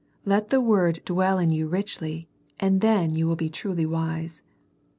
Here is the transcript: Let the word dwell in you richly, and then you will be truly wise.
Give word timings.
Let 0.25 0.49
the 0.49 0.59
word 0.59 1.03
dwell 1.05 1.37
in 1.37 1.51
you 1.51 1.67
richly, 1.67 2.25
and 2.59 2.81
then 2.81 3.13
you 3.13 3.27
will 3.27 3.35
be 3.35 3.51
truly 3.51 3.85
wise. 3.85 4.41